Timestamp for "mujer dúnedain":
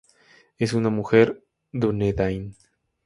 0.89-2.55